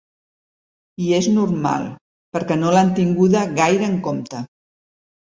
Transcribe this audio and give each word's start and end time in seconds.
I 1.07 1.11
és 1.17 1.27
normal, 1.35 1.85
perquè 2.37 2.57
no 2.63 2.71
l’han 2.77 2.89
tinguda 3.01 3.45
gaire 3.61 3.87
en 3.91 3.99
compte. 4.09 4.41